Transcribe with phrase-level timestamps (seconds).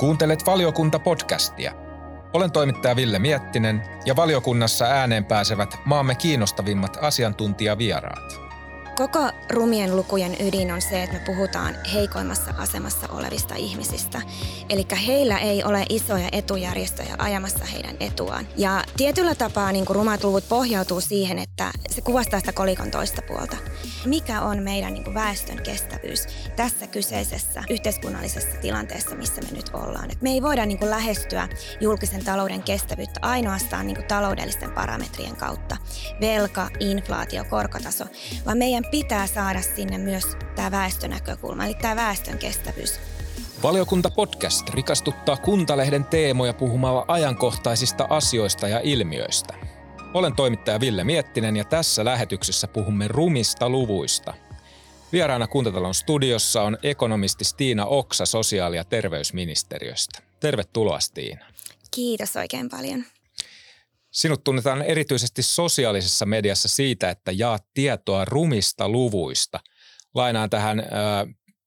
[0.00, 1.72] Kuuntelet valiokunta-podcastia.
[2.32, 8.49] Olen toimittaja Ville Miettinen ja valiokunnassa ääneen pääsevät maamme kiinnostavimmat asiantuntijavieraat.
[9.00, 14.22] Koko rumien lukujen ydin on se, että me puhutaan heikoimmassa asemassa olevista ihmisistä.
[14.68, 18.48] Eli heillä ei ole isoja etujärjestöjä ajamassa heidän etuaan.
[18.56, 23.56] Ja tietyllä tapaa niin rumat luvut pohjautuu siihen, että se kuvastaa sitä kolikon toista puolta.
[24.04, 30.10] Mikä on meidän niin väestön kestävyys tässä kyseisessä yhteiskunnallisessa tilanteessa, missä me nyt ollaan?
[30.10, 31.48] Et me ei voida niin lähestyä
[31.80, 35.76] julkisen talouden kestävyyttä ainoastaan niin taloudellisten parametrien kautta.
[36.20, 38.04] Velka, inflaatio, korkotaso,
[38.46, 40.24] vaan meidän pitää saada sinne myös
[40.56, 43.00] tämä väestönäkökulma, eli tämä väestön kestävyys.
[43.62, 49.54] Valiokunta podcast rikastuttaa Kuntalehden teemoja puhumalla ajankohtaisista asioista ja ilmiöistä.
[50.14, 54.34] Olen toimittaja Ville Miettinen ja tässä lähetyksessä puhumme rumista luvuista.
[55.12, 60.22] Vieraana Kuntatalon studiossa on ekonomisti Stiina Oksa sosiaali- ja terveysministeriöstä.
[60.40, 61.46] Tervetuloa Stiina.
[61.90, 63.04] Kiitos oikein paljon.
[64.10, 69.60] Sinut tunnetaan erityisesti sosiaalisessa mediassa siitä, että jaat tietoa rumista luvuista.
[70.14, 70.84] Lainaan tähän ö,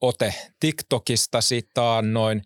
[0.01, 1.39] ote TikTokista
[1.73, 2.41] taannoin.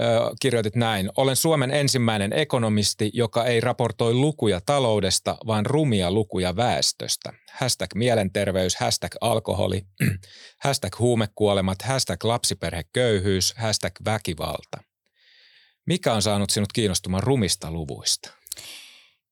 [0.40, 1.10] kirjoitit näin.
[1.16, 7.32] Olen Suomen ensimmäinen ekonomisti, joka ei raportoi lukuja taloudesta, vaan rumia lukuja väestöstä.
[7.52, 9.82] Hashtag mielenterveys, hashtag alkoholi,
[10.64, 14.78] hashtag huumekuolemat, hashtag lapsiperheköyhyys, hashtag väkivalta.
[15.86, 18.30] Mikä on saanut sinut kiinnostumaan rumista luvuista?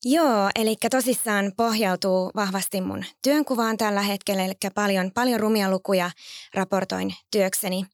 [0.04, 6.10] Joo, eli tosissaan pohjautuu vahvasti mun työnkuvaan tällä hetkellä, eli paljon, paljon rumia lukuja
[6.54, 7.84] raportoin työkseni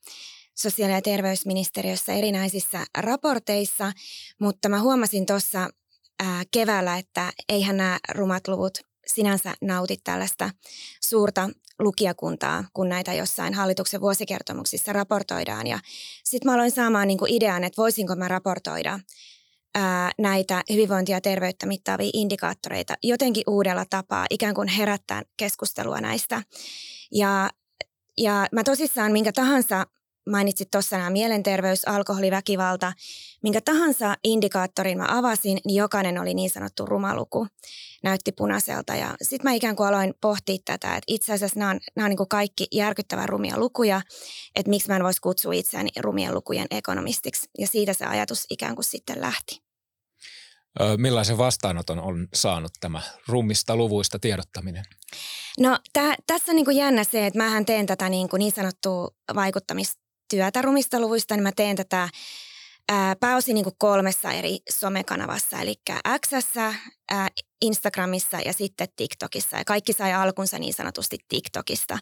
[0.55, 3.93] sosiaali- ja terveysministeriössä erinäisissä raporteissa,
[4.41, 5.69] mutta mä huomasin tuossa
[6.51, 10.51] keväällä, että eihän nämä rumat luvut sinänsä nauti tällaista
[11.01, 15.67] suurta lukijakuntaa, kun näitä jossain hallituksen vuosikertomuksissa raportoidaan.
[15.67, 15.79] Ja
[16.25, 19.01] sitten mä aloin saamaan niinku idean, että voisinko mä raportoida
[19.77, 26.43] ää, näitä hyvinvointia ja terveyttä mittaavia indikaattoreita jotenkin uudella tapaa, ikään kuin herättää keskustelua näistä.
[27.13, 27.51] Ja,
[28.19, 29.87] ja mä tosissaan minkä tahansa
[30.31, 32.93] mainitsit tuossa nämä mielenterveys, alkoholi, väkivalta,
[33.43, 37.47] minkä tahansa indikaattorin mä avasin, niin jokainen oli niin sanottu rumaluku,
[38.03, 38.95] näytti punaiselta.
[38.95, 42.11] Ja sitten mä ikään kuin aloin pohtia tätä, että itse asiassa nämä on, nämä on
[42.11, 44.01] niin kuin kaikki järkyttävän rumia lukuja,
[44.55, 47.49] että miksi mä en voisi kutsua itseäni rumien lukujen ekonomistiksi.
[47.59, 49.66] Ja siitä se ajatus ikään kuin sitten lähti.
[50.97, 54.85] Millaisen vastaanoton on saanut tämä rummista luvuista tiedottaminen?
[55.61, 59.09] No tää, tässä on niin jännä se, että mähän teen tätä niin, kuin niin sanottua
[59.35, 62.09] vaikuttamistyötä rumista luvuista, niin mä teen tätä
[62.89, 65.75] ää, pääosin niin kuin kolmessa eri somekanavassa, eli
[66.27, 66.31] X,
[67.63, 69.57] Instagramissa ja sitten TikTokissa.
[69.57, 71.99] Ja kaikki sai alkunsa niin sanotusti TikTokista.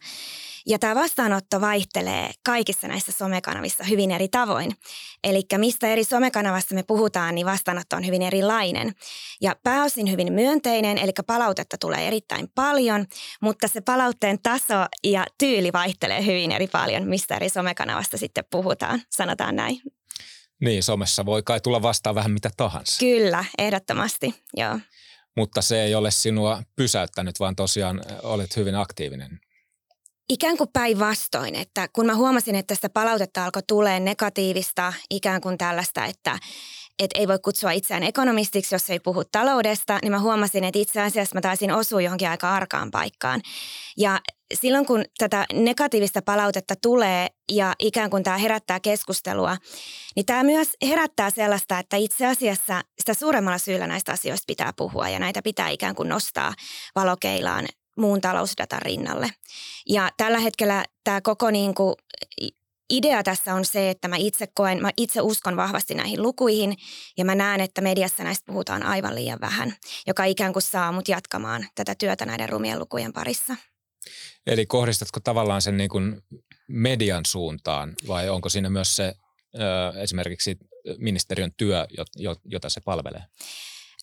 [0.66, 4.72] Ja tämä vastaanotto vaihtelee kaikissa näissä somekanavissa hyvin eri tavoin.
[5.24, 8.92] Eli mistä eri somekanavassa me puhutaan, niin vastaanotto on hyvin erilainen.
[9.40, 13.06] Ja pääosin hyvin myönteinen, eli palautetta tulee erittäin paljon,
[13.40, 19.02] mutta se palautteen taso ja tyyli vaihtelee hyvin eri paljon, mistä eri somekanavasta sitten puhutaan,
[19.10, 19.80] sanotaan näin.
[20.64, 22.98] Niin, somessa voi kai tulla vastaan vähän mitä tahansa.
[22.98, 24.78] Kyllä, ehdottomasti, joo.
[25.36, 29.40] Mutta se ei ole sinua pysäyttänyt, vaan tosiaan olet hyvin aktiivinen
[30.28, 35.58] Ikään kuin päinvastoin, että kun mä huomasin, että tästä palautetta alkoi tulee negatiivista, ikään kuin
[35.58, 36.38] tällaista, että,
[36.98, 41.00] että ei voi kutsua itseään ekonomistiksi, jos ei puhu taloudesta, niin mä huomasin, että itse
[41.00, 43.40] asiassa mä taisin osua johonkin aika arkaan paikkaan.
[43.96, 44.20] Ja
[44.54, 49.56] silloin kun tätä negatiivista palautetta tulee ja ikään kuin tämä herättää keskustelua,
[50.16, 55.08] niin tämä myös herättää sellaista, että itse asiassa sitä suuremmalla syyllä näistä asioista pitää puhua
[55.08, 56.54] ja näitä pitää ikään kuin nostaa
[56.94, 57.66] valokeilaan
[57.96, 59.30] muun talousdatan rinnalle.
[59.88, 61.94] Ja tällä hetkellä tämä koko niin kuin
[62.90, 66.76] idea tässä on se, että mä itse koen, mä itse uskon vahvasti näihin lukuihin
[67.18, 71.08] ja mä näen, että mediassa näistä puhutaan aivan liian vähän, joka ikään kuin saa mut
[71.08, 73.56] jatkamaan tätä työtä näiden rumien lukujen parissa.
[74.46, 76.22] Eli kohdistatko tavallaan sen niin kuin
[76.68, 79.14] median suuntaan vai onko siinä myös se
[79.54, 80.58] ö, esimerkiksi
[80.98, 81.86] ministeriön työ,
[82.44, 83.22] jota se palvelee?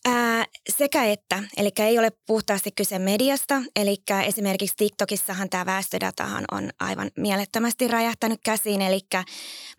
[0.05, 6.69] Ää, sekä että, eli ei ole puhtaasti kyse mediasta, eli esimerkiksi TikTokissahan tämä väestödatahan on
[6.79, 8.99] aivan mielettömästi räjähtänyt käsiin, eli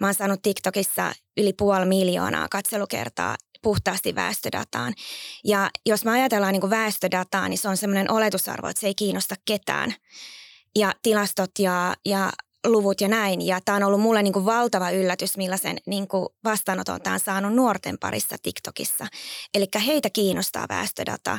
[0.00, 4.94] mä oon saanut TikTokissa yli puoli miljoonaa katselukertaa puhtaasti väestödataan.
[5.44, 8.94] Ja jos me ajatellaan niin kuin väestödataa, niin se on semmoinen oletusarvo, että se ei
[8.94, 9.94] kiinnosta ketään.
[10.76, 12.32] Ja tilastot ja, ja
[12.66, 13.46] luvut ja näin.
[13.46, 17.20] Ja tämä on ollut mulle niin kuin valtava yllätys, millaisen niin kuin vastaanoton tämä on
[17.20, 19.06] saanut nuorten parissa TikTokissa.
[19.54, 21.38] Eli heitä kiinnostaa väestödata.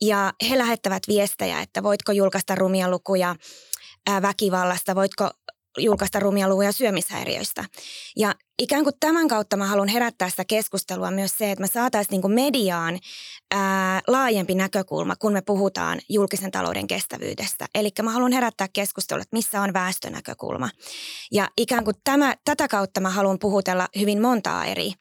[0.00, 3.36] Ja he lähettävät viestejä, että voitko julkaista rumia lukuja
[4.22, 5.30] väkivallasta, voitko
[5.78, 7.64] julkaista rumia lukuja syömishäiriöistä.
[8.16, 12.20] Ja ikään kuin tämän kautta mä haluan herättää sitä keskustelua myös se, että me saataisiin
[12.20, 12.98] niin mediaan
[13.50, 17.66] ää, laajempi näkökulma, kun me puhutaan julkisen talouden kestävyydestä.
[17.74, 20.70] Eli mä haluan herättää keskustelua, että missä on väestönäkökulma.
[21.32, 24.92] Ja ikään kuin tämä, tätä kautta mä haluan puhutella hyvin montaa eri,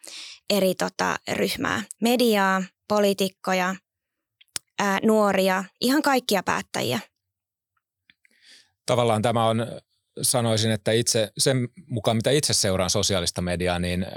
[0.49, 1.83] eri tota, ryhmää.
[2.01, 3.75] Mediaa, poliitikkoja,
[4.79, 6.99] ää, nuoria, ihan kaikkia päättäjiä.
[8.85, 9.65] Tavallaan tämä on,
[10.21, 14.07] sanoisin, että itse, sen mukaan mitä itse seuraan sosiaalista mediaa, niin ö,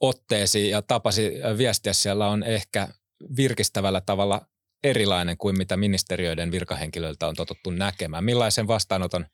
[0.00, 2.88] otteesi ja tapasi viestiä siellä on ehkä
[3.36, 4.46] virkistävällä tavalla
[4.84, 8.24] erilainen kuin mitä ministeriöiden virkahenkilöiltä on totuttu näkemään.
[8.24, 9.26] Millaisen vastaanoton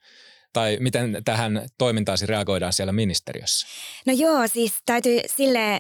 [0.52, 3.66] tai miten tähän toimintaasi reagoidaan siellä ministeriössä?
[4.06, 5.78] No joo, siis täytyy sille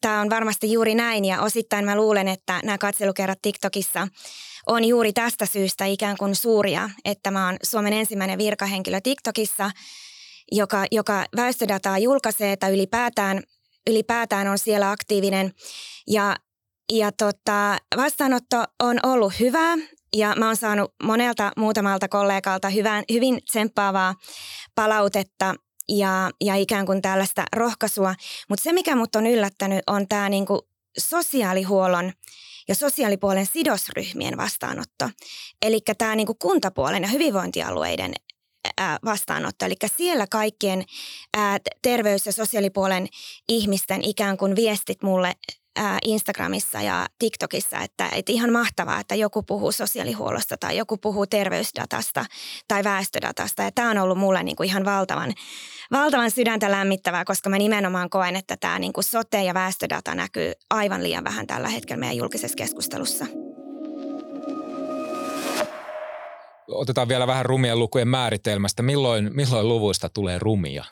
[0.00, 4.08] tämä on varmasti juuri näin ja osittain mä luulen, että nämä katselukerrat TikTokissa
[4.68, 9.70] on juuri tästä syystä ikään kuin suuria, että mä oon Suomen ensimmäinen virkahenkilö TikTokissa,
[10.52, 13.42] joka, joka väestödataa julkaisee tai ylipäätään,
[13.90, 15.52] ylipäätään on siellä aktiivinen
[16.06, 16.36] ja
[16.92, 19.76] ja tota, vastaanotto on ollut hyvää
[20.16, 24.14] ja mä oon saanut monelta muutamalta kollegalta hyvän, hyvin tsemppaavaa
[24.74, 25.54] palautetta
[25.88, 28.14] ja, ja ikään kuin tällaista rohkaisua.
[28.48, 30.68] Mutta se, mikä mut on yllättänyt, on tämä niinku
[30.98, 32.12] sosiaalihuollon
[32.68, 35.10] ja sosiaalipuolen sidosryhmien vastaanotto.
[35.62, 38.14] Eli tämä niinku kuntapuolen ja hyvinvointialueiden
[39.04, 39.64] vastaanotto.
[39.64, 40.84] Eli siellä kaikkien
[41.82, 43.08] terveys- ja sosiaalipuolen
[43.48, 45.32] ihmisten ikään kuin viestit mulle
[46.04, 52.26] Instagramissa ja TikTokissa, että, että ihan mahtavaa, että joku puhuu sosiaalihuollosta tai joku puhuu terveysdatasta
[52.68, 53.62] tai väestödatasta.
[53.62, 55.34] Ja tämä on ollut mulle niin kuin ihan valtavan,
[55.92, 60.52] valtavan sydäntä lämmittävää, koska mä nimenomaan koen, että tämä niin kuin sote- ja väestödata näkyy
[60.70, 63.26] aivan liian vähän tällä hetkellä meidän julkisessa keskustelussa.
[66.68, 68.82] Otetaan vielä vähän rumien lukujen määritelmästä.
[68.82, 70.84] Milloin, milloin luvuista tulee rumia?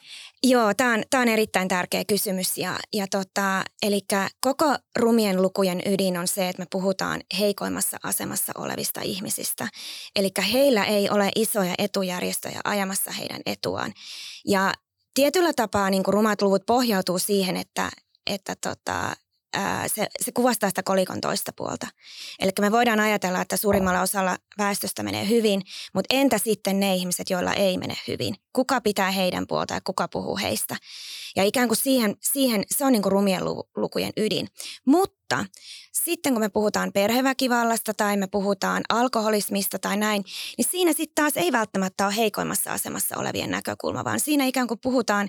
[0.43, 2.59] Joo, tämä on, tää on erittäin tärkeä kysymys.
[2.59, 4.01] Ja, ja tota, eli
[4.41, 9.69] koko rumien lukujen ydin on se, että me puhutaan heikoimmassa asemassa olevista ihmisistä.
[10.17, 13.93] Eli heillä ei ole isoja etujärjestöjä ajamassa heidän etuaan.
[14.47, 14.73] Ja
[15.17, 17.91] tietyllä tapaa niin rumat luvut pohjautuu siihen, että,
[18.27, 19.17] että tota,
[19.87, 21.87] se, se kuvastaa sitä kolikon toista puolta.
[22.41, 25.63] Eli me voidaan ajatella, että suurimmalla osalla väestöstä menee hyvin,
[25.95, 28.35] mutta entä sitten ne ihmiset, joilla ei mene hyvin?
[28.57, 30.77] Kuka pitää heidän puolta ja kuka puhuu heistä?
[31.37, 33.43] Ja ikään kuin siihen, siihen se on niin kuin rumien
[33.77, 34.49] lukujen ydin.
[34.85, 35.45] Mutta
[35.93, 40.25] sitten kun me puhutaan perheväkivallasta tai me puhutaan alkoholismista tai näin,
[40.59, 44.81] niin siinä sitten taas ei välttämättä ole heikoimmassa asemassa olevien näkökulma, vaan siinä ikään kuin
[44.83, 45.29] puhutaan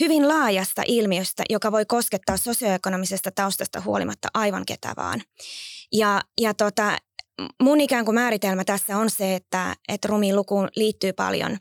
[0.00, 5.22] hyvin laajasta ilmiöstä, joka voi koskettaa sosioekonomisesta taustasta huolimatta aivan ketä vaan.
[5.92, 6.98] Ja, ja tota,
[7.62, 11.58] mun ikään kuin määritelmä tässä on se, että, että rumiin lukuun liittyy paljon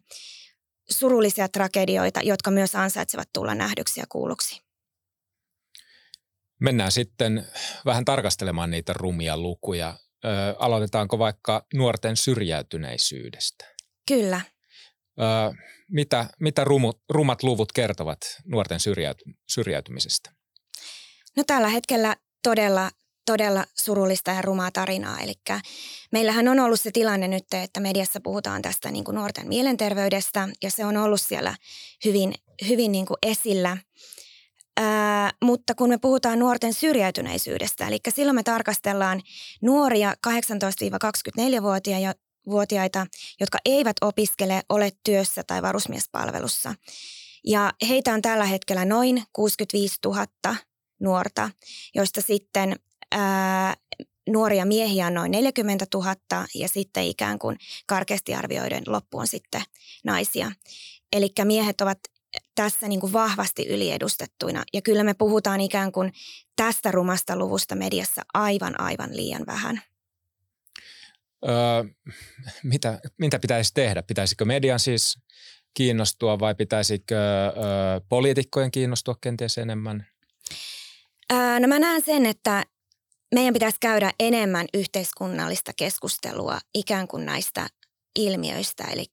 [0.90, 4.62] surullisia tragedioita, jotka myös ansaitsevat tulla nähdyksi ja kuulluksi.
[6.60, 7.48] Mennään sitten
[7.86, 9.98] vähän tarkastelemaan niitä rumia lukuja.
[10.26, 10.30] Ö,
[10.60, 13.66] aloitetaanko vaikka nuorten syrjäytyneisyydestä?
[14.08, 14.42] Kyllä.
[15.20, 15.54] Ö,
[15.92, 20.32] mitä mitä rumut, rumat luvut kertovat nuorten syrjäyty, syrjäytymisestä?
[21.38, 22.92] No tällä hetkellä todella,
[23.28, 25.20] todella surullista ja rumaa tarinaa.
[25.20, 25.34] Eli
[26.12, 30.72] meillähän on ollut se tilanne nyt, että mediassa puhutaan tästä niin kuin nuorten mielenterveydestä ja
[30.72, 31.56] se on ollut siellä
[32.06, 32.34] hyvin,
[32.68, 33.78] hyvin niin kuin esillä–
[34.78, 39.22] Ää, mutta kun me puhutaan nuorten syrjäytyneisyydestä, eli silloin me tarkastellaan
[39.62, 43.08] nuoria 18-24-vuotiaita,
[43.40, 46.76] jotka eivät opiskele, ole työssä tai varusmiespalvelussa.
[47.46, 50.26] Ja heitä on tällä hetkellä noin 65 000
[51.00, 51.50] nuorta,
[51.96, 52.76] joista sitten
[53.12, 53.76] ää,
[54.30, 56.16] nuoria miehiä on noin 40 000
[56.56, 59.62] ja sitten ikään kuin karkeasti arvioiden loppu on sitten
[60.04, 60.52] naisia.
[61.14, 62.00] Eli miehet ovat
[62.56, 64.64] tässä niin kuin vahvasti yliedustettuina.
[64.74, 66.14] Ja kyllä me puhutaan ikään kuin
[66.56, 69.82] tästä rumasta luvusta mediassa aivan, aivan liian vähän.
[71.48, 71.84] Öö,
[72.64, 74.04] mitä, mitä pitäisi tehdä?
[74.04, 75.20] Pitäisikö median siis
[75.74, 77.54] kiinnostua vai pitäisikö öö,
[78.10, 80.08] poliitikkojen kiinnostua kenties enemmän?
[81.34, 82.66] Öö, no mä näen sen, että
[83.36, 87.68] meidän pitäisi käydä enemmän yhteiskunnallista keskustelua ikään kuin näistä
[88.16, 89.06] ilmiöistä, eli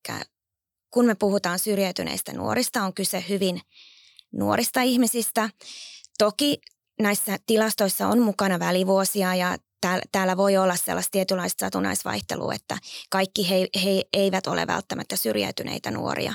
[0.90, 3.61] kun me puhutaan syrjäytyneistä nuorista, on kyse hyvin
[4.33, 5.50] nuorista ihmisistä.
[6.18, 6.61] Toki
[7.00, 9.59] näissä tilastoissa on mukana välivuosia ja
[10.12, 12.79] täällä voi olla sellaista tietynlaista satunnaisvaihtelua, että
[13.11, 16.35] kaikki he, he eivät ole välttämättä syrjäytyneitä nuoria.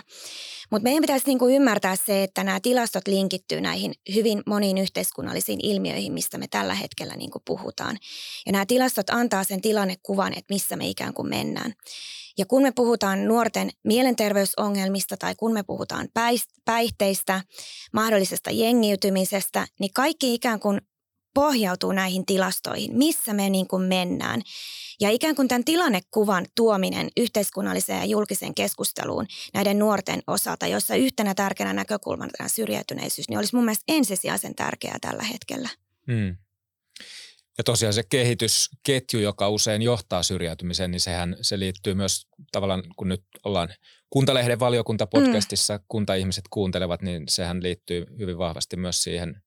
[0.71, 6.13] Mutta meidän pitäisi niinku ymmärtää se, että nämä tilastot linkittyy näihin hyvin moniin yhteiskunnallisiin ilmiöihin,
[6.13, 7.97] mistä me tällä hetkellä niinku puhutaan.
[8.45, 11.73] Ja nämä tilastot antaa sen tilannekuvan, että missä me ikään kuin mennään.
[12.37, 16.07] Ja kun me puhutaan nuorten mielenterveysongelmista tai kun me puhutaan
[16.65, 17.41] päihteistä,
[17.93, 20.81] mahdollisesta jengiytymisestä, niin kaikki ikään kuin
[21.33, 24.41] pohjautuu näihin tilastoihin, missä me niin kuin mennään.
[24.99, 31.35] Ja ikään kuin tämän tilannekuvan tuominen yhteiskunnalliseen ja julkiseen keskusteluun näiden nuorten osalta, jossa yhtenä
[31.35, 35.69] tärkeänä näkökulmana tämä syrjäytyneisyys, niin olisi mun mielestä ensisijaisen tärkeää tällä hetkellä.
[36.07, 36.37] Hmm.
[37.57, 43.09] Ja tosiaan se kehitysketju, joka usein johtaa syrjäytymiseen, niin sehän se liittyy myös tavallaan, kun
[43.09, 43.69] nyt ollaan
[44.09, 45.83] Kuntalehden valiokuntapodcastissa, mm.
[45.87, 49.41] kunta-ihmiset kuuntelevat, niin sehän liittyy hyvin vahvasti myös siihen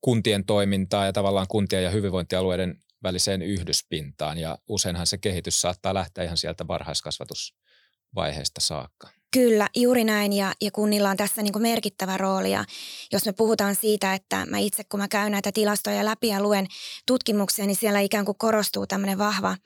[0.00, 4.38] kuntien toimintaan ja tavallaan kuntien ja hyvinvointialueiden väliseen yhdyspintaan.
[4.38, 9.08] Ja useinhan se kehitys saattaa lähteä ihan sieltä varhaiskasvatusvaiheesta saakka.
[9.32, 12.64] Kyllä, juuri näin ja, ja kunnilla on tässä niin merkittävä rooli ja
[13.12, 16.66] jos me puhutaan siitä, että mä itse kun mä käyn näitä tilastoja läpi ja luen
[17.06, 19.56] tutkimuksia, niin siellä ikään kuin korostuu tämmöinen vahva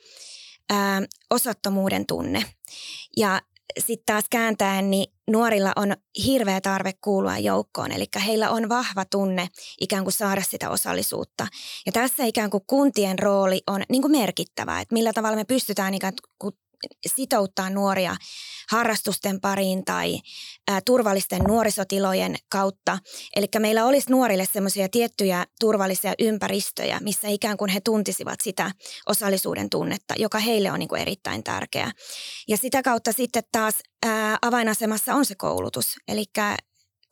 [0.70, 2.42] ää, osattomuuden tunne.
[3.16, 3.40] Ja
[3.78, 9.48] sitten taas kääntäen, niin nuorilla on hirveä tarve kuulua joukkoon, eli heillä on vahva tunne
[9.80, 11.46] ikään kuin saada sitä osallisuutta.
[11.86, 15.94] Ja tässä ikään kuin kuntien rooli on niin kuin merkittävä, että millä tavalla me pystytään
[15.94, 16.54] ikään kuin
[17.06, 18.16] sitouttaa nuoria
[18.70, 20.18] harrastusten pariin tai
[20.70, 22.98] ä, turvallisten nuorisotilojen kautta.
[23.36, 28.70] Eli meillä olisi nuorille semmoisia tiettyjä turvallisia ympäristöjä, missä ikään kuin he tuntisivat sitä
[29.06, 31.92] osallisuuden tunnetta, joka heille on niin kuin erittäin tärkeää.
[32.48, 33.74] Ja sitä kautta sitten taas
[34.06, 34.08] ä,
[34.42, 36.24] avainasemassa on se koulutus, eli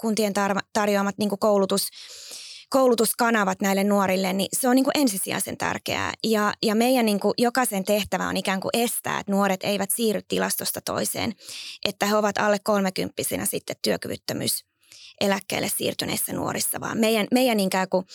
[0.01, 1.89] kuntien tar- tarjoamat niin koulutus
[2.71, 6.13] koulutuskanavat näille nuorille, niin se on niin kuin ensisijaisen tärkeää.
[6.25, 10.23] Ja, ja meidän niin kuin jokaisen tehtävä on ikään kuin estää, että nuoret eivät siirry
[10.29, 11.35] tilastosta toiseen,
[11.85, 14.65] että he ovat alle kolmekymppisinä sitten työkyvyttömyys
[15.21, 18.07] eläkkeelle siirtyneissä nuorissa, vaan meidän, meidän ikään kuin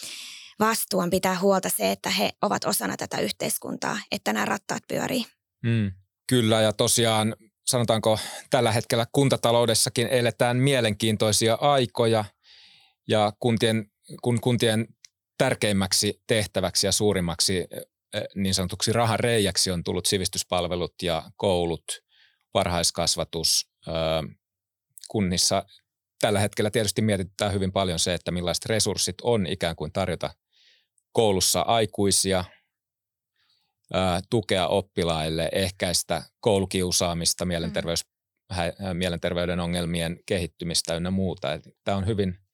[0.60, 5.26] vastuu on pitää huolta se, että he ovat osana tätä yhteiskuntaa, että nämä rattaat pyörii.
[5.64, 5.92] Mm,
[6.28, 7.36] kyllä ja tosiaan
[7.66, 8.20] sanotaanko
[8.50, 12.26] tällä hetkellä kuntataloudessakin eletään mielenkiintoisia aikoja
[13.08, 14.88] ja kuntien kun kuntien
[15.38, 17.68] tärkeimmäksi tehtäväksi ja suurimmaksi
[18.36, 21.84] niin sanotuksi rahan reijäksi on tullut sivistyspalvelut ja koulut,
[22.54, 23.70] varhaiskasvatus.
[25.08, 25.66] Kunnissa
[26.22, 30.30] tällä hetkellä tietysti mietitään hyvin paljon se, että millaiset resurssit on ikään kuin tarjota
[31.12, 32.44] koulussa aikuisia,
[34.30, 38.02] tukea oppilaille, ehkäistä koulukiusaamista, mielenterveys,
[38.94, 41.48] mielenterveyden ongelmien kehittymistä ynnä muuta.
[41.84, 42.45] Tämä on hyvin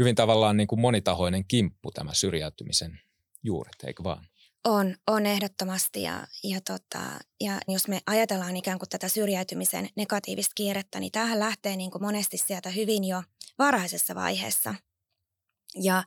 [0.00, 3.00] hyvin tavallaan niin kuin monitahoinen kimppu tämä syrjäytymisen
[3.42, 4.26] juuret, eikö vaan?
[4.64, 6.98] On, on ehdottomasti ja, ja, tota,
[7.40, 12.02] ja jos me ajatellaan ikään kuin tätä syrjäytymisen negatiivista kierrettä, niin tähän lähtee niin kuin
[12.02, 13.22] monesti sieltä hyvin jo
[13.58, 14.74] varhaisessa vaiheessa.
[15.74, 16.04] Ja,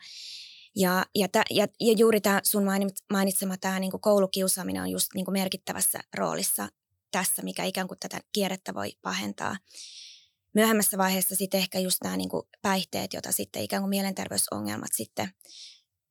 [0.75, 2.63] ja, ja, tä, ja, ja juuri tämä sun
[3.11, 6.69] mainitsema tämä niin kuin koulukiusaaminen on just niin kuin merkittävässä roolissa
[7.11, 9.57] tässä, mikä ikään kuin tätä kierrettä voi pahentaa
[10.53, 15.29] myöhemmässä vaiheessa sitten ehkä just nämä niin kuin päihteet, joita sitten ikään kuin mielenterveysongelmat sitten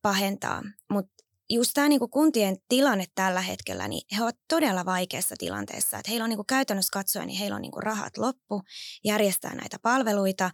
[0.02, 0.62] pahentaa.
[0.90, 5.98] Mutta just tämä niin kuin kuntien tilanne tällä hetkellä, niin he ovat todella vaikeassa tilanteessa.
[5.98, 8.62] Että heillä on niin kuin käytännössä katsoen, niin heillä on niin kuin rahat loppu
[9.04, 10.50] järjestää näitä palveluita.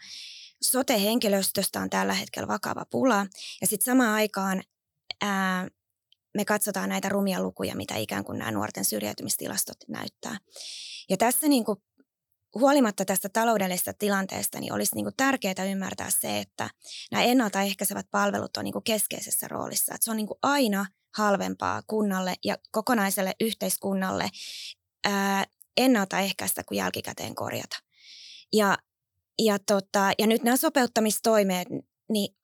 [0.63, 3.27] Sote-henkilöstöstä on tällä hetkellä vakava pula.
[3.61, 4.63] Ja sitten samaan aikaan
[5.21, 5.69] ää,
[6.35, 10.39] me katsotaan näitä rumia lukuja, mitä ikään kuin nämä nuorten syrjäytymistilastot näyttää.
[11.09, 11.79] Ja tässä niin kuin
[12.55, 16.71] huolimatta tästä taloudellisesta tilanteesta, niin olisi niin kuin tärkeää ymmärtää se, että
[17.11, 19.95] nämä ennaltaehkäisevät palvelut on niin kuin keskeisessä roolissa.
[19.95, 20.87] Että se on niin kuin aina
[21.17, 24.29] halvempaa kunnalle ja kokonaiselle yhteiskunnalle
[25.05, 25.45] ää,
[25.77, 27.77] ennaltaehkäistä kuin jälkikäteen korjata.
[28.53, 28.79] Ja,
[29.39, 31.69] ja, tota, ja nyt nämä sopeuttamistoimeet,
[32.09, 32.37] niin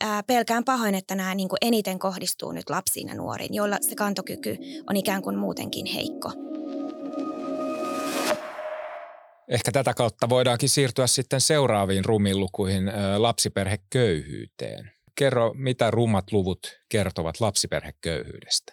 [0.00, 4.56] ää, pelkään pahoin, että nämä niin eniten kohdistuu nyt lapsiin ja nuoriin, joilla se kantokyky
[4.90, 6.49] on ikään kuin muutenkin heikko.
[9.50, 14.92] Ehkä tätä kautta voidaankin siirtyä sitten seuraaviin rumilukuihin lapsiperheköyhyyteen.
[15.14, 18.72] Kerro, mitä rummat luvut kertovat lapsiperheköyhyydestä?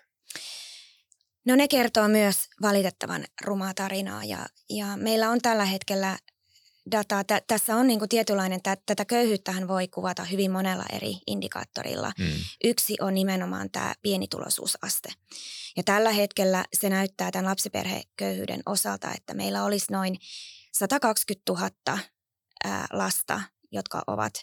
[1.46, 6.17] No ne kertoo myös valitettavan rumaa tarinaa ja, ja meillä on tällä hetkellä
[6.91, 7.24] dataa.
[7.24, 12.12] Tä, tässä on niin kuin tietynlainen, tä, tätä köyhyyttähän voi kuvata hyvin monella eri indikaattorilla.
[12.19, 12.25] Mm.
[12.63, 15.10] Yksi on nimenomaan tämä pienituloisuusaste.
[15.77, 20.17] Ja tällä hetkellä se näyttää tämän lapsiperheköyhyyden osalta, että meillä olisi noin
[20.79, 21.69] 120 000
[22.63, 23.41] ää, lasta,
[23.72, 24.34] jotka ovat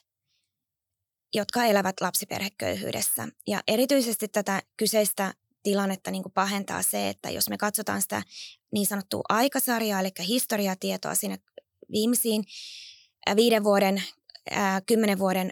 [1.35, 3.29] jotka elävät lapsiperheköyhyydessä.
[3.47, 8.23] Ja erityisesti tätä kyseistä tilannetta niin kuin pahentaa se, että jos me katsotaan sitä
[8.73, 11.39] niin sanottua aikasarjaa, eli historiatietoa sinne
[11.93, 12.45] viimeisiin
[13.37, 14.03] viiden vuoden,
[14.87, 15.51] kymmenen vuoden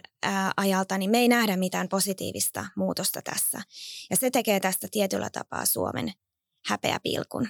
[0.57, 3.61] ajalta, niin me ei nähdä mitään positiivista muutosta tässä.
[4.09, 6.13] Ja se tekee tästä tietyllä tapaa Suomen
[6.65, 7.47] häpeäpilkun.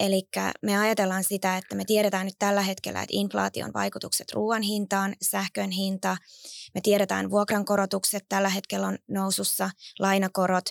[0.00, 0.22] Eli
[0.62, 5.70] me ajatellaan sitä, että me tiedetään nyt tällä hetkellä, että inflaation vaikutukset ruoan hintaan, sähkön
[5.70, 6.16] hinta,
[6.74, 10.64] me tiedetään vuokrankorotukset tällä hetkellä on nousussa, lainakorot.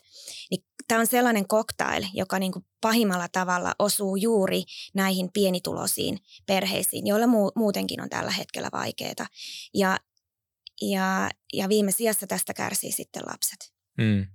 [0.51, 7.07] Niin tämä on sellainen cocktail, joka niin kuin pahimmalla tavalla osuu juuri näihin pienituloisiin perheisiin,
[7.07, 9.27] joilla muutenkin on tällä hetkellä vaikeaa.
[9.73, 9.99] Ja,
[10.81, 13.73] ja, ja viime sijassa tästä kärsii sitten lapset.
[13.97, 14.25] Mm.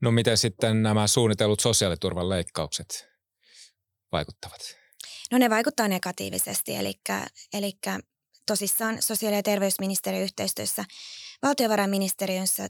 [0.00, 3.15] No miten sitten nämä suunnitellut sosiaaliturvan leikkaukset?
[4.12, 4.76] Vaikuttavat?
[5.30, 6.94] No ne vaikuttaa negatiivisesti, eli,
[7.52, 7.72] eli
[8.46, 10.84] tosissaan sosiaali- ja terveysministeriön yhteistyössä
[11.42, 12.68] valtiovarainministeriössä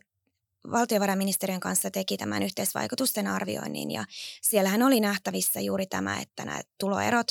[0.70, 4.04] valtiovarainministeriön kanssa teki tämän yhteisvaikutusten arvioinnin ja
[4.42, 7.26] siellähän oli nähtävissä juuri tämä, että nämä tuloerot,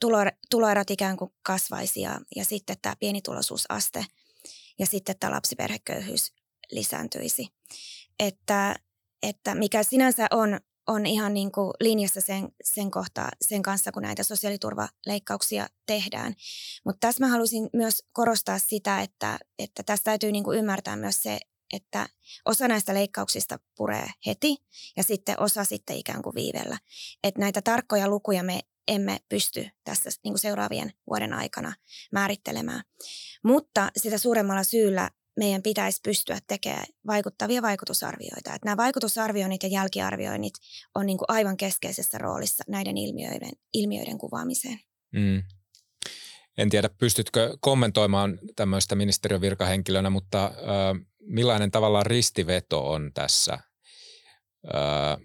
[0.00, 0.18] tulo,
[0.50, 4.06] tuloerot ikään kuin kasvaisi ja, ja sitten tämä pienituloisuusaste
[4.78, 6.32] ja sitten tämä lapsiperheköyhyys
[6.70, 7.48] lisääntyisi.
[8.18, 8.76] Että,
[9.22, 14.02] että mikä sinänsä on on ihan niin kuin linjassa sen, sen, kohta, sen kanssa, kun
[14.02, 16.34] näitä sosiaaliturvaleikkauksia tehdään.
[16.84, 21.22] Mutta tässä mä haluaisin myös korostaa sitä, että, että tässä täytyy niin kuin ymmärtää myös
[21.22, 21.38] se,
[21.72, 22.08] että
[22.44, 24.56] osa näistä leikkauksista puree heti
[24.96, 26.78] ja sitten osa sitten ikään kuin viivellä.
[27.24, 31.72] Että näitä tarkkoja lukuja me emme pysty tässä niin kuin seuraavien vuoden aikana
[32.12, 32.82] määrittelemään.
[33.44, 38.54] Mutta sitä suuremmalla syyllä meidän pitäisi pystyä tekemään vaikuttavia vaikutusarvioita.
[38.54, 40.54] Että nämä vaikutusarvioinnit ja jälkiarvioinnit
[40.94, 44.80] on niin kuin aivan keskeisessä roolissa näiden ilmiöiden, ilmiöiden kuvaamiseen.
[45.12, 45.42] Mm.
[46.58, 50.52] En tiedä, pystytkö kommentoimaan tämmöistä ministeriön virkahenkilönä, mutta äh,
[51.20, 55.18] millainen tavallaan ristiveto on tässä äh, äh,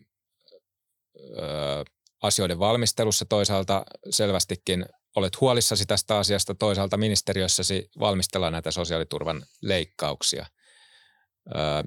[2.22, 10.45] asioiden valmistelussa toisaalta selvästikin olet huolissasi tästä asiasta, toisaalta ministeriössäsi valmistellaan näitä sosiaaliturvan leikkauksia,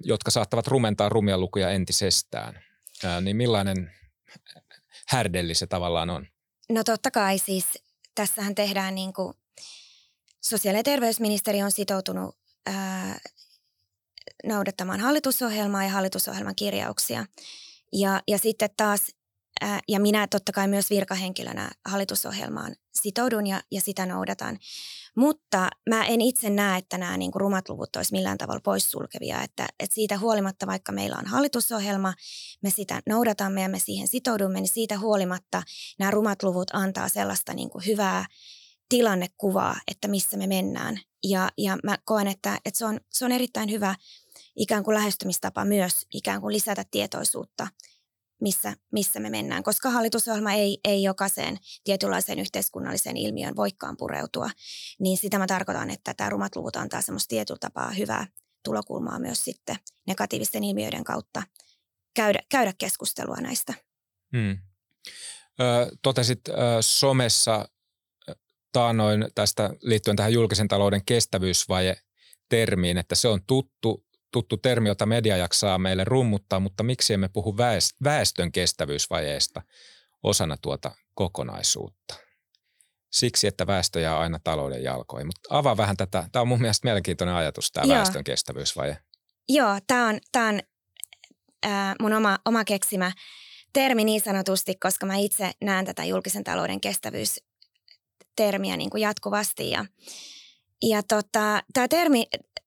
[0.05, 2.65] jotka saattavat rumentaa rumia lukuja entisestään.
[3.21, 3.93] Niin millainen
[5.09, 6.27] härdelli se tavallaan on?
[6.69, 7.65] No totta kai siis
[8.15, 9.35] tässähän tehdään niin kuin
[10.41, 13.19] sosiaali- ja terveysministeri on sitoutunut ää,
[14.45, 17.27] noudattamaan hallitusohjelmaa ja hallitusohjelman kirjauksia.
[17.93, 19.01] Ja, ja sitten taas
[19.89, 24.59] ja minä totta kai myös virkahenkilönä hallitusohjelmaan sitoudun ja, ja sitä noudatan.
[25.17, 29.43] Mutta mä en itse näe, että nämä niin kuin rumat luvut olisi millään tavalla poissulkevia.
[29.43, 32.15] Että, että siitä huolimatta, vaikka meillä on hallitusohjelma,
[32.63, 35.63] me sitä noudatamme ja me siihen sitoudumme, niin siitä huolimatta
[35.99, 38.27] nämä rumat luvut antaa sellaista niin kuin hyvää
[38.89, 41.01] tilannekuvaa, että missä me mennään.
[41.25, 43.95] Ja, ja mä koen, että, että se, on, se on erittäin hyvä
[44.57, 47.69] ikään kuin lähestymistapa myös ikään kuin lisätä tietoisuutta
[48.41, 54.51] missä, missä me mennään, koska hallitusohjelma ei, ei jokaiseen tietynlaiseen yhteiskunnalliseen ilmiöön voikaan pureutua,
[55.01, 58.27] niin sitä mä tarkoitan, että tämä rumat luvut antaa semmoista tietyllä tapaa hyvää
[58.65, 61.43] tulokulmaa myös sitten negatiivisten ilmiöiden kautta
[62.15, 63.75] käydä, käydä keskustelua näistä.
[64.37, 64.59] Hmm.
[65.61, 67.69] Ö, totesit ö, somessa
[68.73, 71.97] taanoin tästä liittyen tähän julkisen talouden kestävyysvaje
[72.49, 77.29] termiin, että se on tuttu tuttu termi, jota media jaksaa meille rummuttaa, mutta miksi emme
[77.29, 77.57] puhu
[78.05, 79.63] väestön kestävyysvajeesta
[80.23, 82.15] osana tuota kokonaisuutta?
[83.13, 85.27] Siksi, että väestö jää aina talouden jalkoihin.
[85.27, 86.29] Mutta avaa vähän tätä.
[86.33, 87.97] Tämä on mun mielestä mielenkiintoinen ajatus, tämä Joo.
[87.97, 88.99] väestön kestävyysvaje.
[89.49, 90.61] Joo, tämä on, tämä on
[91.67, 93.13] äh, mun oma, oma keksimä
[93.73, 99.71] termi niin sanotusti, koska mä itse näen tätä julkisen talouden kestävyystermiä niin kuin jatkuvasti.
[99.71, 99.85] Ja,
[100.83, 102.27] ja tota, tämä termi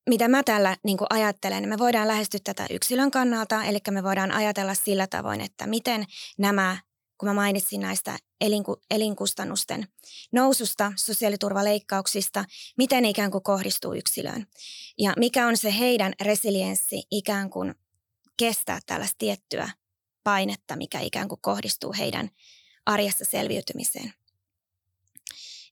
[0.09, 4.73] mitä mä tällä niin ajattelen, me voidaan lähestyä tätä yksilön kannalta, eli me voidaan ajatella
[4.73, 6.05] sillä tavoin, että miten
[6.37, 6.77] nämä,
[7.17, 9.87] kun mä mainitsin näistä elinku, elinkustannusten
[10.31, 12.45] noususta, sosiaaliturvaleikkauksista,
[12.77, 14.47] miten ikään kuin kohdistuu yksilöön.
[14.97, 17.75] Ja mikä on se heidän resilienssi ikään kuin
[18.37, 19.69] kestää tällaista tiettyä
[20.23, 22.29] painetta, mikä ikään kuin kohdistuu heidän
[22.85, 24.13] arjessa selviytymiseen.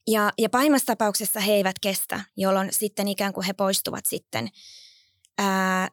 [0.06, 4.48] Ja, ja pahimmassa tapauksessa he eivät kestä, jolloin sitten ikään kuin he poistuvat sitten
[5.38, 5.88] ää,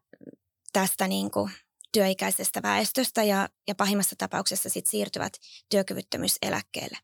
[0.73, 1.51] tästä niin kuin
[1.91, 5.33] työikäisestä väestöstä ja, ja pahimmassa tapauksessa sitten siirtyvät
[5.69, 6.97] työkyvyttömyyseläkkeelle.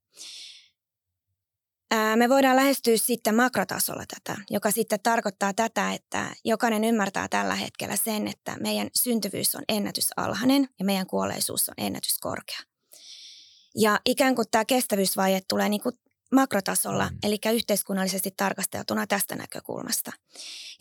[1.92, 7.56] Ää, me voidaan lähestyä sitten makrotasolla tätä, joka sitten tarkoittaa tätä, että jokainen ymmärtää tällä
[7.56, 12.60] hetkellä sen, että meidän syntyvyys on ennätysalhainen ja meidän kuolleisuus on ennätyskorkea.
[13.76, 15.96] Ja ikään kuin tämä kestävyysvaje tulee niin kuin
[16.34, 17.18] makrotasolla, mm.
[17.24, 20.12] eli yhteiskunnallisesti tarkasteltuna tästä näkökulmasta.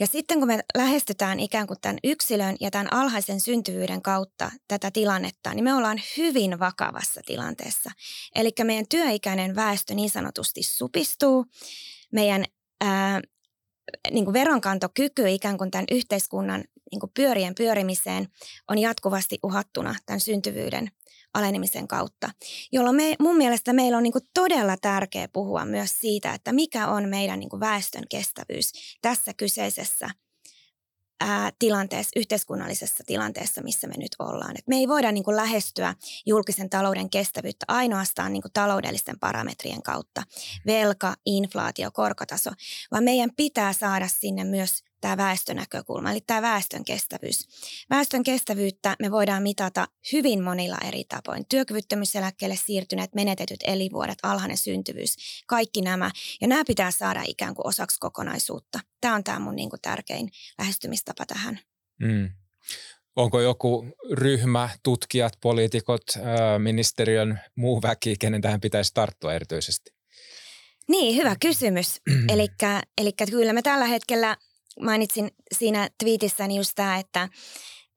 [0.01, 4.91] Ja sitten kun me lähestytään ikään kuin tämän yksilön ja tämän alhaisen syntyvyyden kautta tätä
[4.91, 7.91] tilannetta, niin me ollaan hyvin vakavassa tilanteessa.
[8.35, 11.47] Eli meidän työikäinen väestö niin sanotusti supistuu,
[12.13, 12.45] meidän
[12.81, 13.21] ää,
[14.11, 18.29] niin kuin veronkantokyky ikään kuin tämän yhteiskunnan niin kuin pyörien pyörimiseen
[18.69, 20.91] on jatkuvasti uhattuna tämän syntyvyyden
[21.35, 22.31] alenemisen kautta,
[22.73, 26.89] jolloin me, mun mielestä meillä on niin kuin todella tärkeä puhua myös siitä, että mikä
[26.89, 30.11] on meidän niin kuin väestön kestävyys tässä kyseisessä
[31.21, 34.55] ää, tilanteessa, yhteiskunnallisessa tilanteessa, missä me nyt ollaan.
[34.59, 35.95] Et me ei voida niin kuin lähestyä
[36.27, 40.23] julkisen talouden kestävyyttä ainoastaan niin kuin taloudellisten parametrien kautta,
[40.67, 42.51] velka, inflaatio, korkotaso,
[42.91, 47.49] vaan meidän pitää saada sinne myös tämä väestönäkökulma, eli tämä väestön kestävyys.
[47.91, 51.45] Väestön kestävyyttä me voidaan mitata hyvin monilla eri tapoin.
[51.49, 56.11] Työkyvyttömyyseläkkeelle siirtyneet, menetetyt elinvuodet, alhainen syntyvyys, kaikki nämä.
[56.41, 58.81] Ja nämä pitää saada ikään kuin osaksi kokonaisuutta.
[59.01, 61.59] Tämä on tämä mun niin kuin tärkein lähestymistapa tähän.
[62.01, 62.31] Mm.
[63.17, 66.03] Onko joku ryhmä, tutkijat, poliitikot,
[66.59, 69.91] ministeriön muu väki, kenen tähän pitäisi tarttua erityisesti?
[70.89, 72.01] Niin, hyvä kysymys.
[72.99, 74.37] Eli kyllä me tällä hetkellä
[74.81, 77.29] mainitsin siinä twiitissäni just tämä, että,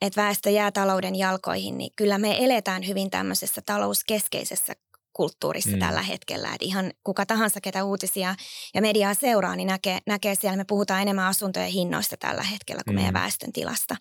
[0.02, 4.74] että väestö jää talouden jalkoihin, niin kyllä me eletään hyvin tämmöisessä talouskeskeisessä
[5.14, 5.80] kulttuurissa mm.
[5.80, 6.48] tällä hetkellä.
[6.48, 8.36] Että ihan kuka tahansa, ketä uutisia
[8.74, 12.96] ja mediaa seuraa, niin näkee, näkee siellä, me puhutaan enemmän asuntojen hinnoista tällä hetkellä kuin
[12.96, 13.00] mm.
[13.00, 13.96] meidän väestön tilasta.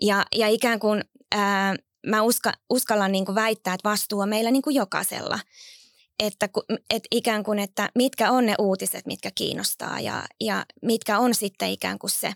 [0.00, 4.50] Ja, ja ikään kuin ää, mä uska, uskallan niin kuin väittää, että vastuu on meillä
[4.50, 5.38] niin kuin jokaisella
[6.18, 6.48] että,
[6.90, 11.70] että ikään kuin, että mitkä on ne uutiset, mitkä kiinnostaa ja, ja mitkä on sitten
[11.70, 12.34] ikään kuin se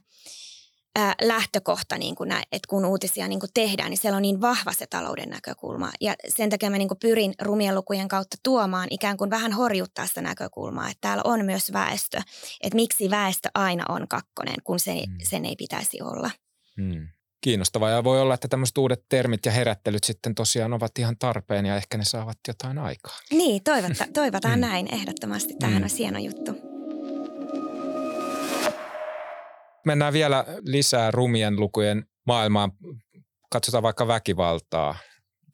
[0.97, 4.41] ää, lähtökohta, niin kuin nä, että kun uutisia niin kuin tehdään, niin siellä on niin
[4.41, 5.91] vahva se talouden näkökulma.
[6.01, 10.07] Ja sen takia mä niin kuin pyrin rumien lukujen kautta tuomaan ikään kuin vähän horjuttaa
[10.07, 12.21] sitä näkökulmaa, että täällä on myös väestö.
[12.61, 15.17] Että miksi väestö aina on kakkonen, kun se, hmm.
[15.29, 16.31] sen ei pitäisi olla.
[16.77, 17.09] Hmm
[17.47, 17.91] kiinnostavaa.
[17.91, 21.77] Ja voi olla, että tämmöiset uudet termit ja herättelyt sitten tosiaan ovat ihan tarpeen ja
[21.77, 23.19] ehkä ne saavat jotain aikaa.
[23.31, 24.61] Niin, toivota, toivotaan mm.
[24.61, 25.55] näin ehdottomasti.
[25.59, 25.85] Tähän mm.
[25.85, 26.53] on hieno juttu.
[29.85, 32.73] Mennään vielä lisää rumien lukujen maailmaan.
[33.51, 34.97] Katsotaan vaikka väkivaltaa.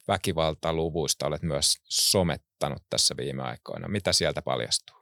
[0.07, 3.87] Väkivaltaluvuista olet myös somettanut tässä viime aikoina.
[3.87, 4.95] Mitä sieltä paljastuu?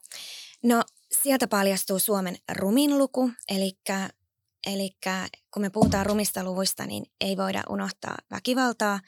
[0.64, 3.72] No sieltä paljastuu Suomen rumin luku, eli
[4.68, 4.90] Eli
[5.54, 9.00] kun me puhutaan rumista luvuista, niin ei voida unohtaa väkivaltaa.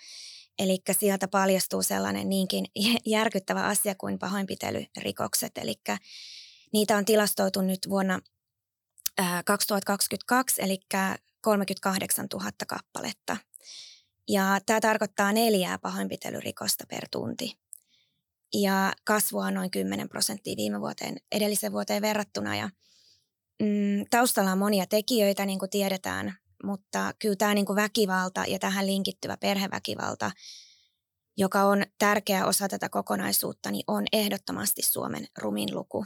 [0.60, 2.66] Eli sieltä paljastuu sellainen niinkin
[3.06, 5.58] järkyttävä asia kuin pahoinpitelyrikokset.
[5.58, 5.76] Eli
[6.74, 8.20] niitä on tilastoitu nyt vuonna
[9.46, 10.80] 2022, eli
[11.42, 13.38] 38 000 kappaletta.
[14.28, 17.58] Ja tämä tarkoittaa neljää pahoinpitelyrikosta per tunti.
[18.54, 22.56] Ja kasvua on noin 10 prosenttia viime vuoteen, edelliseen vuoteen verrattuna.
[22.56, 22.70] Ja
[23.63, 28.60] Mm, taustalla on monia tekijöitä, niin kuin tiedetään, mutta kyllä tämä niin kuin väkivalta ja
[28.60, 30.32] tähän linkittyvä perheväkivalta,
[31.38, 36.06] joka on tärkeä osa tätä kokonaisuutta, niin on ehdottomasti Suomen rumin luku.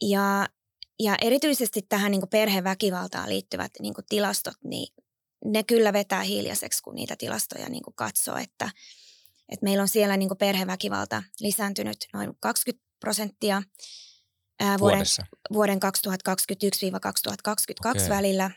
[0.00, 0.48] Ja,
[1.00, 4.94] ja erityisesti tähän niin kuin perheväkivaltaan liittyvät niin kuin tilastot, niin
[5.44, 8.70] ne kyllä vetää hiljaiseksi, kun niitä tilastoja niin kuin katsoo, että,
[9.48, 13.62] että meillä on siellä niin kuin perheväkivalta lisääntynyt noin 20 prosenttia
[14.62, 15.06] ää, vuoden,
[15.52, 15.90] vuoden 2021-2022
[17.90, 18.08] okay.
[18.08, 18.50] välillä.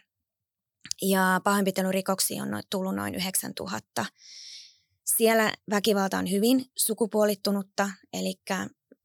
[1.02, 4.06] Ja pahoinpitelyrikoksia on tullut noin 9000.
[5.18, 8.36] Siellä väkivalta on hyvin sukupuolittunutta, eli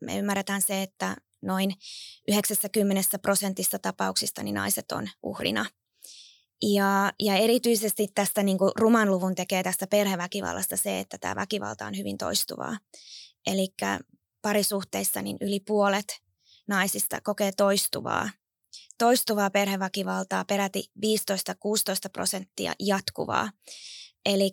[0.01, 1.75] me ymmärretään se, että noin
[2.29, 5.67] 90 prosentissa tapauksista niin naiset on uhrina.
[6.63, 11.87] Ja, ja erityisesti tästä niin kuin ruman luvun tekee tästä perheväkivallasta se, että tämä väkivalta
[11.87, 12.79] on hyvin toistuvaa.
[13.47, 13.69] Eli
[14.43, 16.07] parisuhteissa niin yli puolet
[16.71, 18.31] naisista kokee toistuvaa,
[18.99, 21.11] toistuvaa perheväkivaltaa, peräti 15-16
[22.13, 23.51] prosenttia jatkuvaa.
[24.27, 24.51] Eli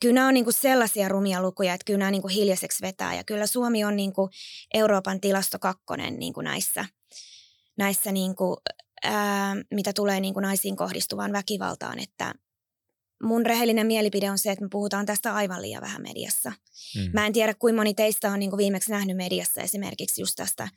[0.00, 3.14] kyllä nämä on niin sellaisia rumia lukuja, että kyllä nämä niin hiljaiseksi vetää.
[3.14, 4.12] Ja kyllä Suomi on niin
[4.74, 6.84] Euroopan tilasto kakkonen niin näissä,
[7.78, 8.56] näissä niin kuin,
[9.04, 11.98] ää, mitä tulee niin kuin naisiin kohdistuvaan väkivaltaan.
[11.98, 12.34] Että
[13.22, 16.52] mun rehellinen mielipide on se, että me puhutaan tästä aivan liian vähän mediassa.
[16.96, 17.10] Mm.
[17.12, 20.68] Mä en tiedä, kuinka moni teistä on niin kuin viimeksi nähnyt mediassa esimerkiksi just tästä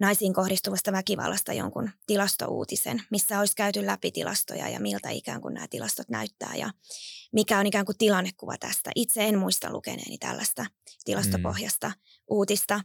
[0.00, 5.66] naisiin kohdistuvasta väkivallasta jonkun tilastouutisen, missä olisi käyty läpi tilastoja ja miltä ikään kuin nämä
[5.70, 6.70] tilastot näyttää ja
[7.32, 8.90] mikä on ikään kuin tilannekuva tästä.
[8.94, 10.66] Itse en muista lukeneeni tällaista
[11.04, 11.94] tilastopohjasta mm.
[12.30, 12.80] uutista.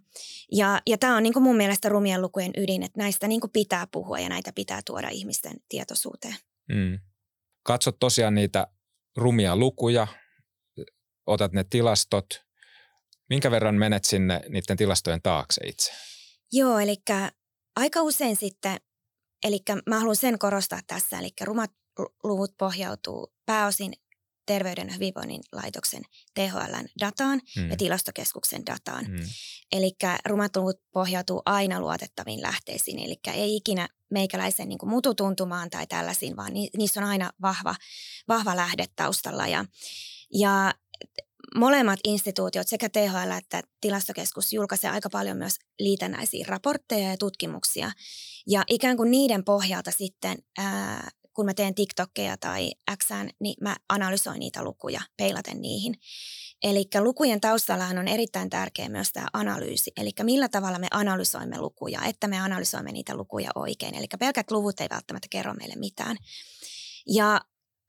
[0.52, 3.52] Ja, ja tämä on niin kuin mun mielestä rumien lukujen ydin, että näistä niin kuin
[3.52, 6.36] pitää puhua ja näitä pitää tuoda ihmisten tietoisuuteen.
[6.70, 7.09] Mm
[7.64, 8.68] katsot tosiaan niitä
[9.18, 10.08] rumia lukuja,
[11.26, 12.26] otat ne tilastot.
[13.30, 15.94] Minkä verran menet sinne niiden tilastojen taakse itse?
[16.52, 16.96] Joo, eli
[17.76, 18.78] aika usein sitten,
[19.44, 21.72] eli mä haluan sen korostaa tässä, eli rumat
[22.24, 23.94] luvut pohjautuu pääosin
[24.50, 27.70] Terveyden ja hyvinvoinnin laitoksen THLn dataan mm.
[27.70, 29.06] ja tilastokeskuksen dataan.
[29.06, 29.20] Mm.
[29.72, 29.92] Eli
[30.26, 36.36] rumat luvut pohjautuu aina luotettaviin lähteisiin, eli ei ikinä meikäläisen niin kuin mututuntumaan tai tällaisiin,
[36.36, 37.76] vaan ni, niissä on aina vahva,
[38.28, 39.48] vahva lähde taustalla.
[39.48, 39.66] Ja,
[40.34, 40.74] ja
[41.56, 47.92] molemmat instituutiot, sekä THL että tilastokeskus, julkaisee aika paljon myös liitännäisiä raportteja ja tutkimuksia.
[48.48, 52.72] Ja ikään kuin niiden pohjalta sitten ää, kun mä teen TikTokkeja tai
[53.04, 55.94] Xään, niin mä analysoin niitä lukuja, peilaten niihin.
[56.64, 62.06] Eli lukujen taustallahan on erittäin tärkeä myös tämä analyysi, eli millä tavalla me analysoimme lukuja,
[62.06, 63.96] että me analysoimme niitä lukuja oikein.
[63.96, 66.18] Eli pelkät luvut ei välttämättä kerro meille mitään.
[67.08, 67.42] Ja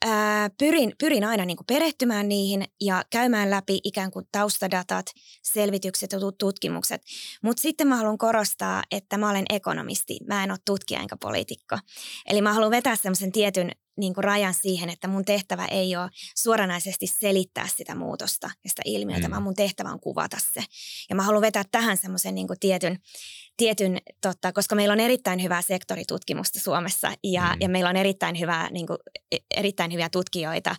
[0.06, 5.06] ää, pyrin, pyrin aina niin kuin perehtymään niihin ja käymään läpi ikään kuin taustadatat,
[5.42, 7.02] selvitykset ja tutkimukset.
[7.42, 11.78] Mutta sitten mä haluan korostaa, että mä olen ekonomisti, mä en ole tutkija enkä poliitikko.
[12.26, 16.10] Eli mä haluan vetää semmoisen tietyn niin kuin rajan siihen, että mun tehtävä ei ole
[16.36, 19.32] suoranaisesti selittää sitä muutosta ja sitä ilmiötä, mm.
[19.32, 20.64] vaan mun tehtävä on kuvata se.
[21.10, 22.96] Ja mä haluan vetää tähän semmoisen niin tietyn,
[23.56, 27.60] tietyn totta, koska meillä on erittäin hyvää sektoritutkimusta Suomessa ja, mm.
[27.60, 28.98] ja meillä on erittäin, hyvää, niin kuin,
[29.32, 30.76] e, erittäin hyviä tutkijoita,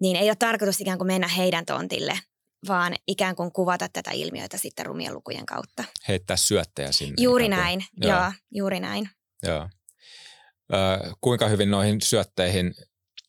[0.00, 2.18] niin ei ole tarkoitus ikään kuin mennä heidän tontille,
[2.68, 5.84] vaan ikään kuin kuvata tätä ilmiötä sitten rumien lukujen kautta.
[6.08, 7.14] Heittää syöttejä sinne.
[7.18, 8.12] Juuri näin, joo.
[8.12, 9.10] joo, juuri näin.
[9.42, 9.68] Joo
[11.20, 12.74] kuinka hyvin noihin syötteihin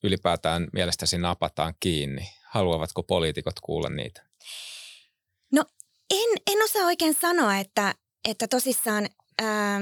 [0.03, 2.29] ylipäätään mielestäsi napataan kiinni?
[2.45, 4.25] Haluavatko poliitikot kuulla niitä?
[5.51, 5.65] No
[6.11, 7.95] en, en osaa oikein sanoa, että,
[8.29, 9.09] että tosissaan,
[9.41, 9.81] ää,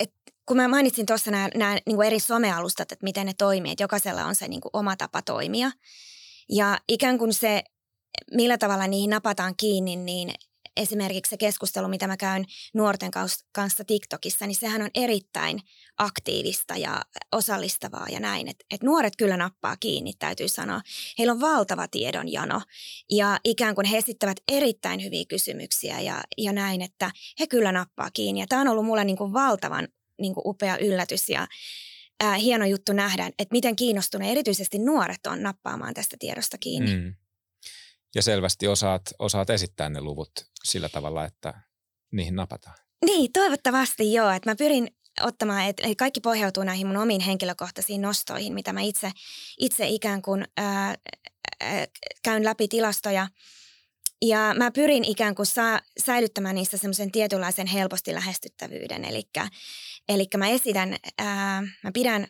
[0.00, 0.12] et,
[0.46, 4.24] kun mä mainitsin tuossa nämä, nämä niin eri somealustat, että miten ne toimii, että jokaisella
[4.24, 5.70] on se niin kuin oma tapa toimia.
[6.48, 7.62] Ja ikään kuin se,
[8.32, 10.34] millä tavalla niihin napataan kiinni, niin
[10.78, 13.10] esimerkiksi se keskustelu, mitä mä käyn nuorten
[13.52, 15.60] kanssa TikTokissa, niin sehän on erittäin
[15.98, 18.48] aktiivista ja osallistavaa ja näin.
[18.48, 20.80] Että et nuoret kyllä nappaa kiinni, täytyy sanoa.
[21.18, 22.60] Heillä on valtava tiedonjano
[23.10, 27.10] ja ikään kuin he esittävät erittäin hyviä kysymyksiä ja, ja näin, että
[27.40, 28.40] he kyllä nappaa kiinni.
[28.40, 29.88] Ja tämä on ollut mulle niin kuin valtavan
[30.20, 31.46] niin kuin upea yllätys ja
[32.20, 36.96] ää, hieno juttu nähdä, että miten kiinnostuneet erityisesti nuoret on nappaamaan tästä tiedosta kiinni.
[36.96, 37.14] Mm.
[38.14, 40.30] Ja selvästi osaat, osaat esittää ne luvut
[40.64, 41.54] sillä tavalla, että
[42.12, 42.76] niihin napataan.
[43.04, 44.30] Niin, toivottavasti joo.
[44.30, 44.88] Että mä pyrin
[45.20, 49.10] ottamaan, että kaikki pohjautuu näihin mun omiin henkilökohtaisiin nostoihin, mitä mä itse,
[49.58, 50.94] itse ikään kuin ää,
[51.60, 51.86] ää,
[52.22, 53.28] käyn läpi tilastoja.
[54.22, 59.04] Ja mä pyrin ikään kuin saa, säilyttämään niistä semmoisen tietynlaisen helposti lähestyttävyyden.
[60.08, 62.26] Eli mä esitän, ää, mä pidän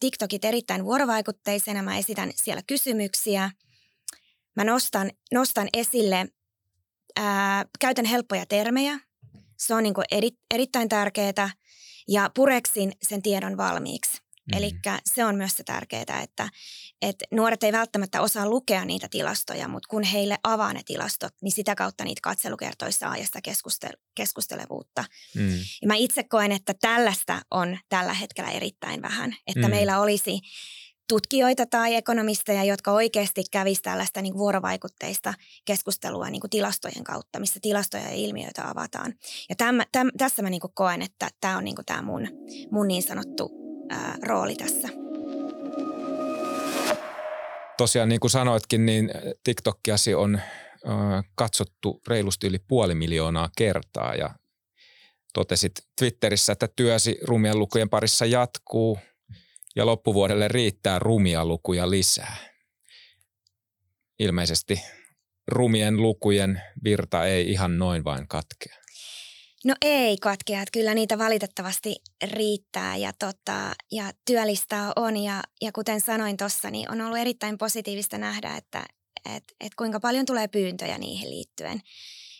[0.00, 3.50] TikTokit erittäin vuorovaikutteisena, mä esitän siellä kysymyksiä.
[4.56, 6.26] Mä nostan, nostan esille,
[7.16, 8.98] ää, käytän helppoja termejä.
[9.58, 11.50] Se on niin kuin eri, erittäin tärkeää
[12.08, 14.22] ja pureksin sen tiedon valmiiksi.
[14.52, 14.58] Mm.
[14.58, 14.72] Eli
[15.14, 16.48] se on myös se tärkeää, että,
[17.02, 21.52] että nuoret ei välttämättä osaa lukea niitä tilastoja, mutta kun heille avaa ne tilastot, niin
[21.52, 25.04] sitä kautta niitä katselukertoja saa ja sitä keskustel- keskustelevuutta.
[25.34, 25.58] Mm.
[25.82, 29.70] Ja mä itse koen, että tällaista on tällä hetkellä erittäin vähän, että mm.
[29.70, 30.40] meillä olisi
[31.12, 38.02] tutkijoita tai ekonomisteja, jotka oikeasti kävisivät tällaista niin vuorovaikutteista keskustelua niin tilastojen kautta, missä tilastoja
[38.02, 39.14] ja ilmiöitä avataan.
[39.48, 42.28] Ja täm, täm, tässä mä niin koen, että tämä on niin tämä mun,
[42.70, 43.50] mun niin sanottu
[43.88, 44.88] ää, rooli tässä.
[47.76, 49.10] Tosiaan niin kuin sanoitkin, niin
[49.44, 50.40] TikTokiasi on
[50.84, 54.30] ää, katsottu reilusti yli puoli miljoonaa kertaa ja
[55.34, 58.98] totesit Twitterissä, että työsi rumien lukujen parissa jatkuu–
[59.76, 62.36] ja loppuvuodelle riittää rumia lukuja lisää.
[64.18, 64.80] Ilmeisesti
[65.48, 68.82] rumien lukujen virta ei ihan noin vain katkea.
[69.64, 71.96] No ei katkea, että kyllä niitä valitettavasti
[72.32, 77.58] riittää ja, tota, ja työlistaa on ja, ja kuten sanoin tuossa, niin on ollut erittäin
[77.58, 78.84] positiivista nähdä, että
[79.36, 81.80] et, et kuinka paljon tulee pyyntöjä niihin liittyen.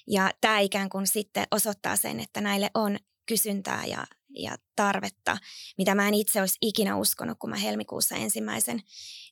[0.07, 5.37] Ja tämä ikään kuin sitten osoittaa sen, että näille on kysyntää ja, ja tarvetta,
[5.79, 8.81] mitä mä en itse olisi ikinä uskonut, kun mä helmikuussa ensimmäisen,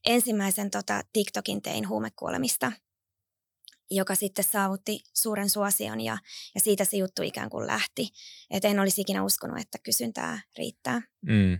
[0.07, 2.73] ensimmäisen tota TikTokin tein huumekuolemista,
[3.91, 6.19] joka sitten saavutti suuren suosion ja,
[6.55, 8.09] ja siitä se juttu ikään kuin lähti.
[8.51, 11.03] Että en olisi ikinä uskonut, että kysyntää riittää.
[11.23, 11.59] Mm.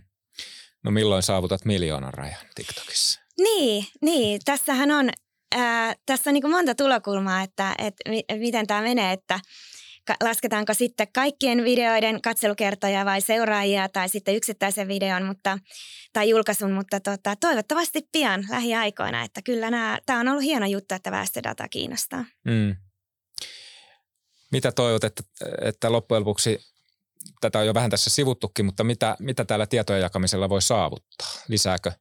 [0.83, 3.21] No milloin saavutat miljoonan rajan TikTokissa?
[3.37, 4.41] Niin, niin.
[4.45, 5.09] tässähän on,
[5.55, 8.03] ää, tässä on niin kuin monta tulokulmaa, että, että
[8.37, 9.39] miten tämä menee, että–
[10.23, 15.59] lasketaanko sitten kaikkien videoiden katselukertoja vai seuraajia tai sitten yksittäisen videon mutta,
[16.13, 19.67] tai julkaisun, mutta tota, toivottavasti pian lähiaikoina, että kyllä
[20.05, 22.25] tämä on ollut hieno juttu, että väestödata kiinnostaa.
[22.45, 22.75] Mm.
[24.51, 25.23] Mitä toivot, että,
[25.61, 26.59] että loppujen lopuksi,
[27.41, 31.27] tätä on jo vähän tässä sivuttukin, mutta mitä, mitä täällä tietojen jakamisella voi saavuttaa?
[31.47, 31.91] Lisääkö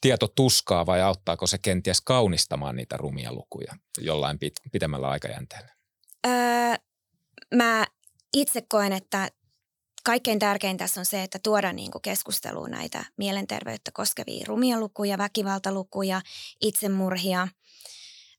[0.00, 5.68] tieto tuskaa vai auttaako se kenties kaunistamaan niitä rumia lukuja jollain pit, pitemmällä aikajänteellä?
[6.26, 6.32] Öö,
[7.54, 7.86] mä
[8.32, 9.30] itse koen, että
[10.04, 15.18] kaikkein tärkein tässä on se, että tuoda niin kuin keskusteluun näitä mielenterveyttä koskevia rumia lukuja,
[15.18, 16.20] väkivaltalukuja,
[16.60, 17.48] itsemurhia,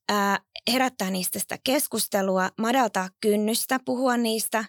[0.09, 0.39] ää,
[0.71, 4.65] herättää niistä sitä keskustelua, madaltaa kynnystä puhua niistä,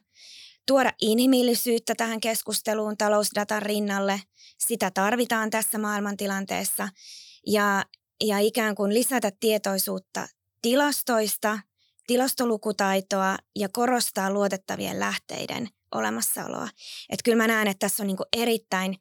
[0.67, 4.23] tuoda inhimillisyyttä tähän keskusteluun talousdatan rinnalle.
[4.59, 6.89] Sitä tarvitaan tässä maailmantilanteessa
[7.47, 7.85] ja,
[8.25, 10.29] ja ikään kuin lisätä tietoisuutta
[10.63, 11.59] tilastoista,
[12.11, 16.69] tilastolukutaitoa ja korostaa luotettavien lähteiden olemassaoloa.
[17.11, 18.97] Että kyllä mä näen, että tässä on niin erittäin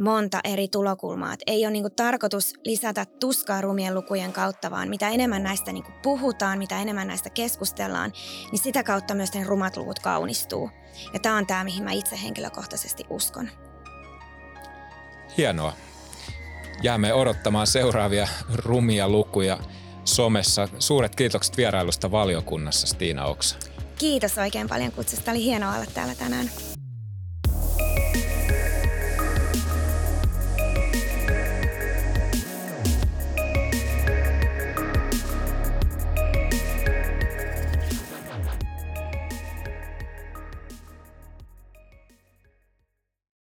[0.00, 1.32] monta eri tulokulmaa.
[1.32, 5.84] Et ei ole niin tarkoitus lisätä tuskaa rumien lukujen kautta, vaan mitä enemmän näistä niin
[6.02, 8.12] puhutaan, mitä enemmän näistä keskustellaan,
[8.52, 10.70] niin sitä kautta myös ne rumat luvut kaunistuu.
[11.12, 13.50] Ja tämä on tämä, mihin mä itse henkilökohtaisesti uskon.
[15.36, 15.72] Hienoa.
[16.82, 19.58] Jäämme odottamaan seuraavia rumia lukuja
[20.08, 20.68] somessa.
[20.78, 23.56] Suuret kiitokset vierailusta valiokunnassa, Stiina Oksa.
[23.98, 25.30] Kiitos oikein paljon kutsusta.
[25.30, 26.50] Oli hienoa olla täällä tänään.